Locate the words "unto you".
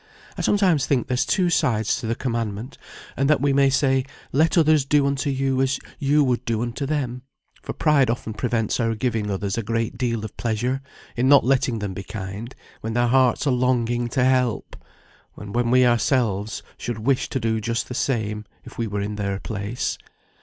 5.05-5.61